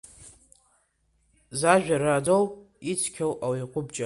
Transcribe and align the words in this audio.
Зажәа 1.59 1.97
раӡоу, 2.03 2.45
ицқьоу 2.91 3.33
ауаҩ 3.45 3.65
ҟәыбҷа. 3.71 3.99